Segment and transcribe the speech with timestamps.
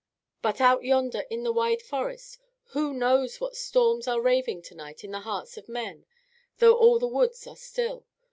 [0.41, 5.03] "But out yonder in the wide forest, who knows what storms are raving to night
[5.03, 6.07] in the hearts of men,
[6.57, 8.07] though all the woods are still?